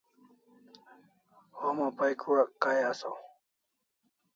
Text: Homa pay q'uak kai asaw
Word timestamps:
Homa 1.59 1.87
pay 1.97 2.13
q'uak 2.21 2.49
kai 2.61 2.79
asaw 2.91 3.17